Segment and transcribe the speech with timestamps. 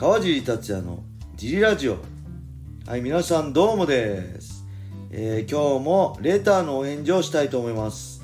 [0.00, 1.04] 川尻達也の
[1.36, 1.98] ジリラジオ。
[2.86, 4.64] はい皆さんどうもです、
[5.10, 8.22] えー今日もレターのお返事をしたいと思います。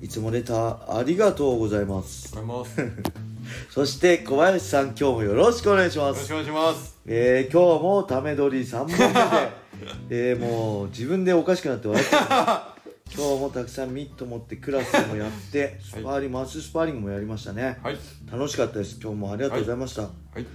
[0.00, 2.32] いつもレターありがとうございます。
[2.42, 2.80] ます。
[2.80, 2.86] よ
[3.70, 6.20] そして小林さん今日もよろしくお願いします。
[6.20, 6.96] ろしくお願いします。
[7.06, 12.80] えー今日もため撮り3本目で、 えーもう自分でおかしくなって笑っちゃう
[13.12, 17.78] 今日もたくさんミット持ってクラスもやってスパーリング、マススパーリングもやりましたね。
[17.82, 17.98] はい。
[18.30, 19.00] 楽しかったです。
[19.02, 20.46] 今日もありがとうございました、はい。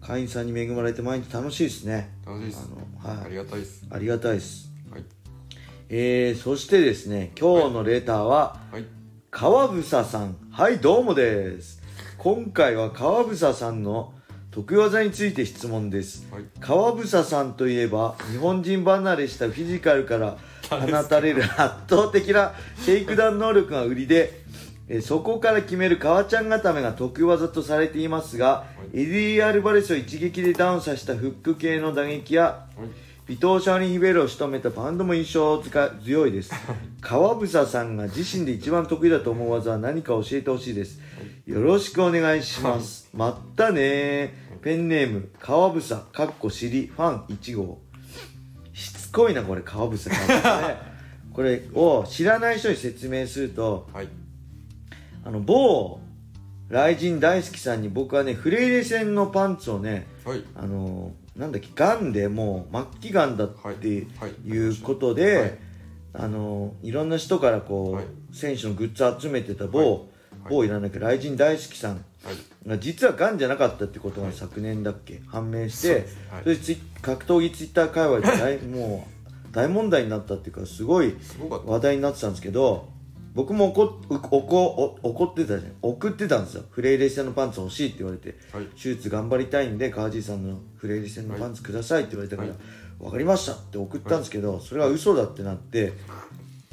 [0.00, 2.68] 会員さんに恵まれて毎日楽しいですね楽しいです。
[3.02, 3.84] あのはいありがたいです。
[3.90, 5.04] ありがたいですはい。
[5.88, 8.84] えー、そしてですね今日のレターははい。
[9.30, 11.80] 川房さんはいどうもです
[12.18, 14.12] 今回は川房さんの
[14.50, 16.44] 得意技について質問ですはい。
[16.60, 20.36] 川房さんといえば日本人離れしたフィジカルから
[20.68, 21.56] 放たれる圧
[21.88, 22.52] 倒的な
[22.84, 24.39] シェイクダウン能力が売りで
[24.92, 32.84] えーそこから決める川ちゃん固めが得意技とされていますが、エディ・アルバレスを一撃でダウンさせたフック系の打撃やは
[33.28, 33.34] い。
[33.34, 35.62] 伊藤シャーリン・ヒベルを仕留めたパンドも印象
[36.04, 36.52] 強いです。
[37.00, 40.98] 川房さんが自身で一番得意だと思う技は何か教えてほしいです。
[41.46, 43.08] よろしくお願いします。
[43.14, 47.80] まったねペンネーム川房かっこ尻ファン1号
[48.72, 50.16] しつこいなこれ川房ね
[51.32, 54.08] これを知らない人に説明するとはい。
[55.24, 56.00] あの某
[56.68, 60.44] 雷神大好きさんに僕はねフレイレ戦のパンツをねはい。
[60.54, 64.48] あのなんだっけがんでもう末期がんだってはい。
[64.48, 64.68] い。
[64.68, 65.58] うことで、はい。
[66.12, 68.04] あのいろんな人からこう、はい。
[68.32, 70.00] 選手のグッズ集めてた某、はい。
[70.48, 72.68] 某いらんだっけ雷神大好きさんはい。
[72.68, 76.06] が実はがんじゃなかったってことが昨年だっけ、判明して
[76.44, 79.08] そ格闘技ツイッター界隈で大も
[79.48, 81.16] う大問題になったっていうかすごい。
[81.66, 82.88] 話題になってたんですけど
[83.34, 85.72] 僕も怒怒お怒ってたじゃん。
[85.82, 86.64] 送ってたんですよ。
[86.70, 88.36] フレイレ戦のパンツ欲しいって言われて。
[88.52, 88.66] はい。
[88.66, 92.58] 手術頑張りたいんで川尻さんのフレイレ戦のパンツくださいって言われたから、はい。
[92.98, 95.92] 分かりましたって送ったんですけど、それは嘘だってなって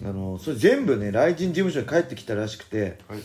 [0.04, 3.00] あのそれ全部ね雷神事務所に帰ってきたらしくて。
[3.08, 3.20] はい。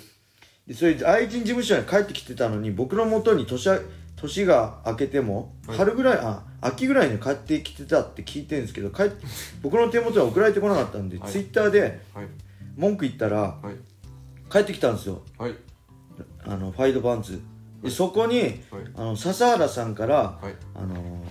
[0.66, 3.80] でそれ雷神事務所に帰ってきてたのに僕の元に年あ
[4.14, 5.76] 年が明けてもはい。
[5.78, 9.10] 春ぐらい、あ秋ぐらいに帰ってきてたって聞いてるんですけど帰っ
[9.62, 11.30] 僕の手元に送られてこなかったんで、はい。
[11.30, 12.26] ツイッターではい。
[12.76, 13.76] 文句言ったらはい。
[14.50, 15.54] 帰ってきたんですよはい。
[16.44, 17.40] あのファイドパンツ
[17.82, 18.58] でそこにはい。
[18.96, 20.54] あの笹原さんからはい。
[20.74, 21.24] あの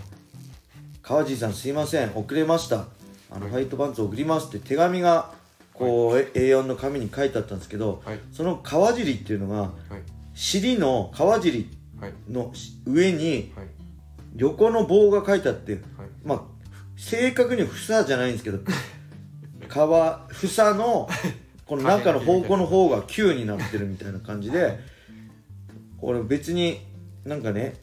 [1.02, 2.86] 川尻さんすいません遅れました
[3.30, 5.34] あの、はいファイトパンツ送りますって手紙が
[5.74, 8.20] こう、え A4 の紙に書いてあったんですけどはい。
[8.32, 9.72] その川尻っていうのがはい。
[10.34, 11.70] 尻の川尻
[12.00, 12.14] はい。
[12.30, 13.68] のし上にはい。
[14.38, 15.82] 横の棒が書いてあってはい。
[16.24, 16.42] まあ
[16.98, 18.60] 正確には房じゃないんですけど
[19.72, 21.10] 川房の
[21.66, 24.80] この中の方向の方が球になってるみたいな感じで
[26.02, 26.82] 俺別に
[27.26, 27.76] なんかね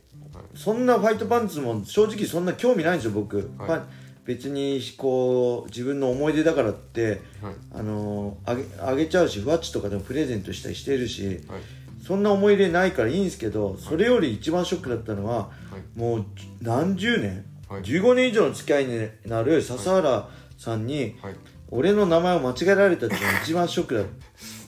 [0.55, 3.81] そんなファイトパンツも正直そんな興味ないんですよ僕、はい
[4.29, 7.55] 別にこう自分の思い出だからってはい。
[7.73, 11.61] あのーあげあげちゃうしふわっちとかでもプレゼントしたりしてるしはい。
[12.07, 15.49] そんな思い入れないからいいんですけどそれより一番ショックだったのはは
[15.79, 15.99] い。
[15.99, 16.25] もう
[16.61, 20.29] 何十年、はい15年以上の付き合いになる笹原
[20.59, 21.35] さんにはい。
[21.71, 24.05] 俺の名前を間違えられたっていうのが一番ショックだっ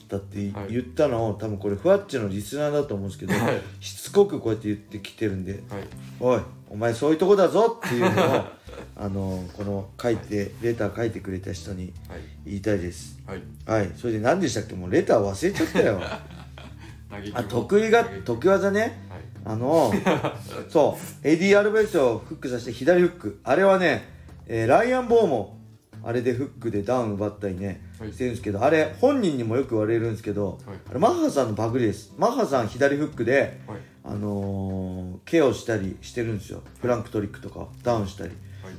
[0.07, 3.61] たってはい言ったのを多分これふわっちのリスナーだと思うんですけど、はい。
[3.79, 5.83] しつこくこうやって言ってきてるんではい。
[6.19, 8.45] 「おいお前そういうとこだぞ」っていうのを
[8.97, 12.19] あのこの書いてレター書いてくれた人にはい。
[12.45, 13.17] 言いたいです。
[13.25, 13.41] はい。
[13.65, 13.91] はい。
[13.97, 14.75] それで何でしたっけ？
[14.75, 15.99] もうレター忘れちゃったよ。
[17.09, 18.79] 嘆きあ得意が得意技ね。
[19.09, 19.21] はい。
[19.43, 19.91] あの
[20.69, 21.27] そう。
[21.27, 23.39] エディ・アルバレスをフックさせて左フック。
[23.43, 24.07] あれはね、
[24.45, 25.57] えーライアン・ボーも
[26.03, 28.11] あれでフックでダウン奪ったりね、はい。
[28.11, 30.77] してるんですけどあれ本人にもよく言われるんですけど、はい。
[30.89, 32.13] あれマッハさんのパクリです。
[32.17, 33.79] マッハさん左フックで、はい。
[34.03, 36.61] あのー KOをしたりしてるんですよ。
[36.81, 38.29] フランク・トリッグとかダウンしたり。
[38.29, 38.73] はい。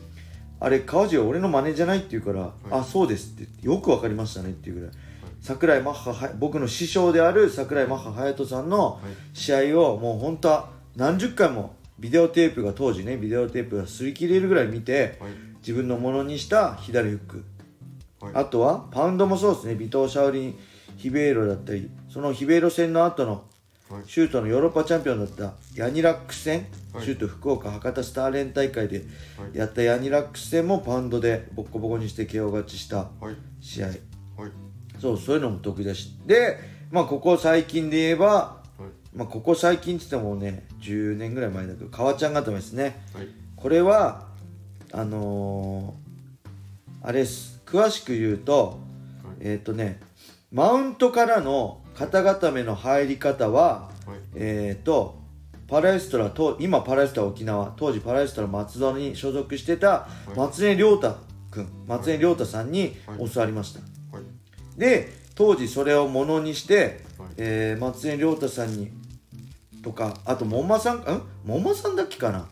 [0.61, 2.51] あれ川尻は俺の真似じゃないって言うから、い。
[2.71, 4.91] あそうですって言ってよくわかりましたねっていうぐらい、
[5.41, 9.37] 桜井マッハは僕の師匠である桜井マッハ隼人さんのはい。
[9.37, 15.33] 試合をもう本当は何十回もビデオテープが当時ねビデオテープが擦り切れるぐらい見てはい。
[15.63, 17.37] 自分のものにした左フック、
[18.21, 20.59] はいあとはパウンドもそうですねビトー・シャオリン・
[20.97, 23.45] ヒベイロだったりそのヒベイロ戦の後の
[23.91, 24.03] はい。
[24.07, 29.03] シュートのヨーロッパチャンピオンだったヤニラックス戦、はいシュート福岡博多スターレン大会では
[29.55, 29.59] い。
[29.59, 33.37] やったヤニラックス戦もパウンドでボッコボコにして KO 勝ちしたはい。
[33.61, 33.97] 試合はい。
[35.01, 36.59] そうそういうのも得意だしで
[36.93, 38.63] まあここ最近で言えばは
[39.15, 39.17] い。
[39.17, 43.29] まあ、ここ最近っつってもね10年ぐらい前だけど川ちゃん固めですねはい。
[43.57, 44.31] これは
[44.93, 46.03] あのー
[47.05, 47.61] あれです。
[47.67, 48.79] 詳しく言うと
[49.25, 49.37] はい。
[49.41, 50.01] えっ、とね
[50.53, 54.19] マウントからの肩固めの入り方ははい。
[54.37, 55.19] えっ、と
[55.67, 60.07] パラエストラと今パラエストラ沖縄当時パラエストラ松戸に所属してた
[60.37, 61.17] 松江亮太
[61.51, 63.31] 君松江亮太さんにはい。
[63.31, 63.81] 教わりました、
[64.15, 64.25] はい。
[64.79, 67.29] で当時それをものにして、はい。
[67.39, 68.93] えー松江亮太さんに
[69.83, 71.23] とかあと門馬さんん？
[71.45, 72.47] 門馬さんだっけかな？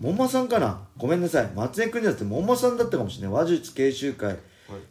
[0.00, 0.86] 門馬さんかな？
[0.96, 1.50] ごめんなさい。
[1.54, 3.32] 松江君じゃなくて門馬さんだったかもしれない。
[3.32, 4.38] 話術研修会はい。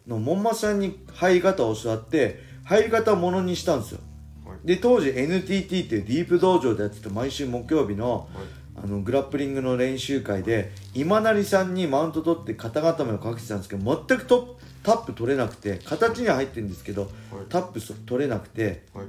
[0.08, 4.00] の門馬さんに入り方を教わって入り方をものにしたんですよ。
[4.46, 4.68] はい。
[4.68, 8.46] で当時 NTT っていうディープ道場でやってた毎週木曜日のはい。
[8.76, 17.12] あのグラップリングの練習会で今成さんにマウント取って肩固めをかけてたんですけど全くトタップ取れなくて形には入ってるんですけどはい。
[17.50, 19.06] タップそ取れなくてはい。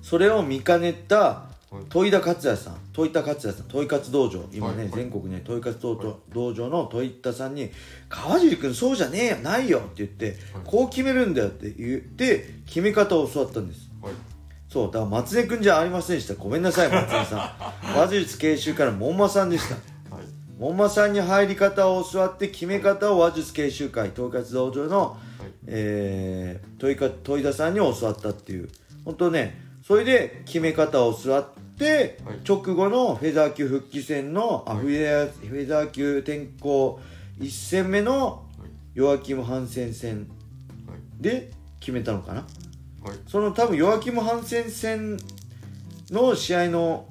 [0.00, 1.44] それを見かねた
[1.74, 1.84] はい。
[1.88, 4.40] 戸井田克也さん戸井田克也さん戸井勝道場。
[4.52, 4.88] 今ね、はいはい。
[4.90, 7.70] 全国に戸井勝道場道場の戸井田さんに
[8.08, 10.34] 「川尻君そうじゃねえよないよ」って言って、はい
[10.64, 13.90] こう決めるんだよって言って決め方を教わったんです。
[14.00, 14.12] はい。
[14.68, 16.34] そうだから松江君じゃありませんでした。
[16.34, 17.94] ごめんなさい松江さん。
[17.98, 19.74] 話術研修から門馬さんでした。
[20.14, 20.24] はい。
[20.58, 25.50] 門馬さんに入り方を教わって決め方を話術研修会統括道場の、はい。
[25.66, 28.68] えー、問いか問い田さんに教わったっていう。
[29.04, 31.46] 本当ねそれで決め方を教わっ
[31.78, 37.00] 直後のフェザー級復帰戦の、あフェザーフェザー級転向
[37.40, 38.44] 1戦目の
[38.94, 40.28] ヨアキム・ハンセン戦
[40.86, 40.98] はい。
[41.20, 41.50] で
[41.80, 42.46] 決めたのかな？
[43.02, 43.18] はい。
[43.26, 45.18] その多分ヨアキム・ハンセン戦
[46.10, 47.08] の試合の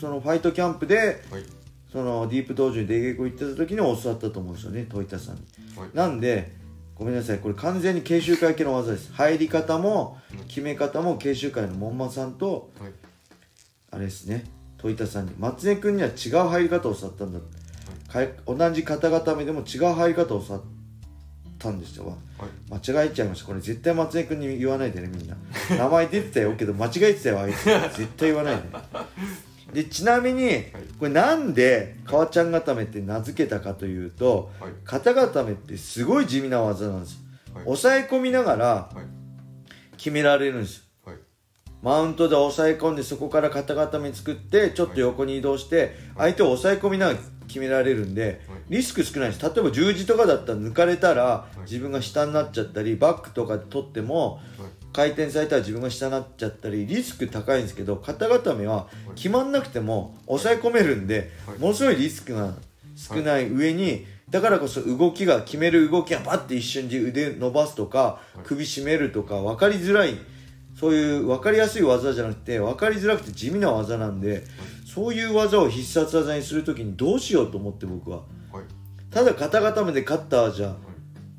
[0.00, 0.96] そのファイトキャンプで
[1.30, 1.44] はい。
[1.92, 5.42] そのディープ道場に出稽古行ってた時に教わったと思うんですよね戸田さんに。
[5.76, 5.90] はい。
[5.94, 6.56] なんで
[6.94, 9.12] ごめんなさいこれ完全に研修会系の技です。
[9.12, 10.18] 入り方も
[10.48, 12.92] 決め方も研修会の門馬さんとはい
[13.90, 14.44] あれですね。
[14.78, 17.40] 戸田さんに松江君には違う入り方を教わったんだ。
[18.12, 20.62] かい同じ肩固めでも違う入り方を教わっ
[21.58, 22.16] たんですよ。
[22.38, 22.80] はい。
[22.90, 23.46] 間違えちゃいました。
[23.46, 25.36] これ絶対松江君に言わないでねみんな。
[25.76, 27.64] 名前出てたよけど間違えてたよあいつ。
[27.64, 28.56] 絶対言わない
[29.72, 29.82] で。
[29.82, 30.64] でちなみに
[30.98, 34.72] これなんで川ちゃん固めって名付けたかというとはい。
[34.84, 37.14] 肩固めってすごい地味な技なんです。
[37.14, 37.20] よ
[37.54, 37.64] はい。
[37.64, 39.96] 抑え込みながらはい。
[39.96, 40.76] 決められるんです。
[40.76, 40.87] よはい
[41.82, 54.42] マウントで抑え込んでそこから肩固め作ってちょっと横に移動して相手を抑え込みながら決められるんでリスク少ないです例えば十字とかだったら抜かれたら自分が下になっちゃったりバックとかで取ってもはい。
[54.90, 61.58] 回転されたら自分が下になっちゃったりリスク高いんですけど肩固めは決まんなくても抑え込めるんではい。
[61.58, 62.54] ものすごいリスクが
[62.96, 70.14] 少ない上にだからこそ動きが決める動きがバッて一瞬で腕伸ばすとか首絞めるとか分かりづらい
[70.78, 74.44] そういう分かりやすい技じゃなくて分かりづらくて地味な技なんで
[74.86, 78.18] そういう技を必殺技にするときにどうしようと思って僕は。
[78.52, 78.64] はい。
[79.10, 80.76] ただ肩固めで勝ったじゃ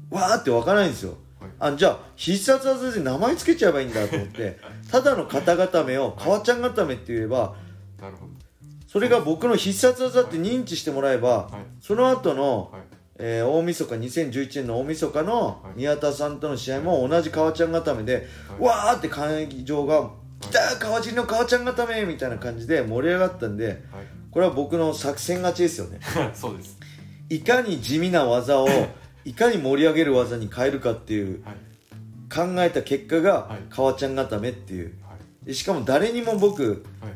[0.09, 1.18] わーって分からないんですよ。
[1.39, 1.50] はい。
[1.59, 4.57] あじゃあ必殺技で名前つけちゃえばいいんだと思って
[4.91, 7.56] ただの肩固めを川ちゃん固めって言えば
[8.88, 11.65] それが僕の必殺技って認知してもらえばはい。
[11.81, 12.81] その後の、はい
[13.21, 15.77] えー大晦日2011年の大晦日のはい。
[15.77, 18.21] 宮田さんとの試合も同じ川ちゃん固めで、は
[18.57, 18.62] い。
[18.62, 23.77] わーって会場が「来た川尻の川ちゃん固め!」みたいな感じで盛り上がったんではい。
[24.31, 26.00] これは僕の作戦勝ちですよね。
[26.33, 26.77] そうです。
[27.30, 28.68] いかに地味な技を
[29.25, 31.56] いかに盛り上げる技に変えるかっていうはい。
[32.33, 33.60] 考えた結果がはい。
[33.69, 34.94] 川ちゃん固めっていう。
[35.54, 37.12] しかも誰にも僕はい。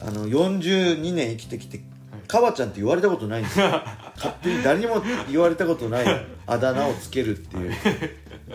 [0.00, 1.80] あの42年生きてきて
[2.26, 3.66] 川ちゃんって言われたことないんですよ
[4.16, 7.72] 勝手に誰にも言われたことないあだ名をつけるっていう。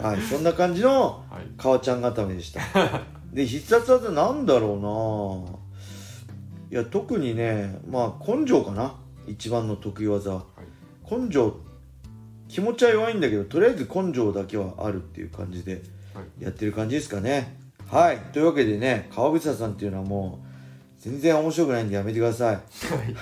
[0.02, 0.22] はい。
[0.22, 1.48] そんな感じのはい。
[1.58, 2.62] 川ちゃん固めでした。
[3.34, 5.50] で必殺技なんだろ
[6.72, 6.80] うな。
[6.80, 8.96] いや特にねまあ根性かな。
[9.28, 10.32] 一番の得意技。
[10.32, 11.20] ははい。
[11.20, 11.56] 根性
[12.48, 15.82] 気持ちは弱いんだけどとりあえず根性だけはあるっていう感じで
[16.14, 16.44] はい。
[16.44, 17.58] やってる感じですかね。
[17.90, 18.18] はい。
[18.34, 20.48] というわけでね川口さんっていうのはもう
[21.00, 22.60] 全然面白くないんでやめてください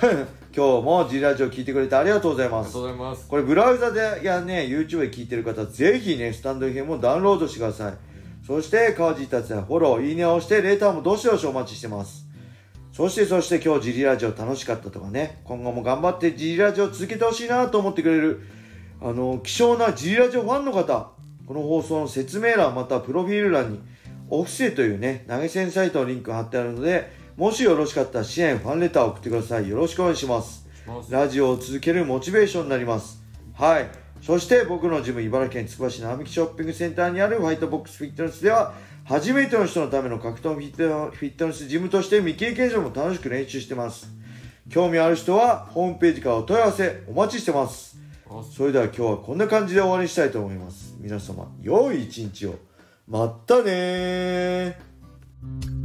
[0.56, 2.68] 今日も G ラジオ聞いてくれてありがとうございます。
[2.68, 3.28] ありがとうございます。
[3.28, 7.94] これブラウザでやね YouTube で聞いてる方ぜひねスタンド FM をダウンロードしてください。
[8.48, 12.26] そして川地達也フォローいいねを押してレーターもどしどしお待ちしてます。
[12.94, 18.40] そしてそして今日 G ラジオ楽しかったとかね今後も頑張って G ラジオ続けてほしいなと思ってくれる
[19.02, 21.12] あの希少な G ラジオファンの方
[21.48, 23.82] この放送の説明欄またはプロフィール欄に
[24.30, 29.68] オフセというね投げ銭サイトのリンクが貼ってあるのでもしよろしかったら支援ファンレターを送ってください。
[29.68, 30.66] よろしくお願いします。
[31.10, 33.22] ラジオを続けるモチベーションになります。
[33.54, 33.90] はい。
[34.22, 38.74] そして僕のジム茨城県つくば市並木ショッピングセンターにあるホワイトボックスフィットネスでは
[39.04, 44.10] 初めての人のための格闘フィットフィットネスジムとして未経験者も楽しく練習してます。
[44.70, 47.98] 興味ある人はホームページからお問い合わせお待ちしてます
[48.30, 48.54] ます。
[48.54, 50.96] それでは今日はこんな感じで終わりにしたいと思います。
[51.00, 52.56] 皆様良い一日を。
[53.08, 55.85] まったねー